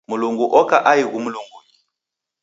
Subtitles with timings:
[0.09, 1.73] Mlungu oka aighu mlungunyi.